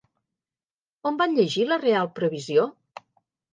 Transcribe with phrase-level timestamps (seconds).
[1.09, 2.67] On van llegir la reial provisió?